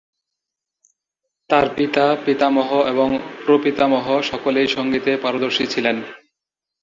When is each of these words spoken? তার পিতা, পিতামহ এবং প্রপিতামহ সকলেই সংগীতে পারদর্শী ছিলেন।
তার 1.49 1.67
পিতা, 1.77 2.05
পিতামহ 2.25 2.69
এবং 2.87 3.09
প্রপিতামহ 3.45 4.05
সকলেই 4.21 4.67
সংগীতে 4.67 5.11
পারদর্শী 5.17 5.65
ছিলেন। 5.67 5.97